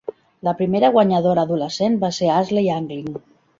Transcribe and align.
La 0.47 0.53
primera 0.61 0.89
guanyadora 0.95 1.45
adolescent 1.49 2.01
va 2.07 2.11
ser 2.19 2.33
Ashley 2.41 2.75
Anglin. 2.81 3.15